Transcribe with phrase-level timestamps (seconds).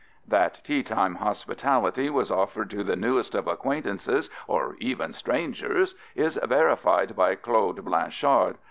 [0.37, 7.15] "That teatime hospitality was offered to the newest of acquaintances or "even strangers" is verified
[7.15, 8.57] by Claude Blanchard.